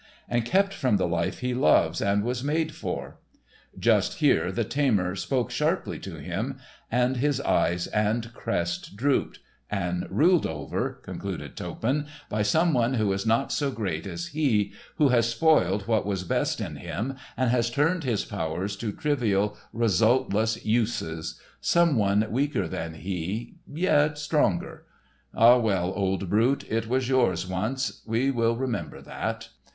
[0.27, 5.51] —and kept from the life he loves and was made for"—just here the tamer spoke
[5.51, 6.57] sharply to him,
[6.91, 13.27] and his eyes and crest drooped—"and ruled over," concluded Toppan, "by some one who is
[13.27, 17.69] not so great as he, who has spoiled what was best in him and has
[17.69, 24.83] turned his powers to trivial, resultless uses—some one weaker than he, yet stronger.
[25.35, 29.49] Ah, well, old brute, it was yours once, we will remember that."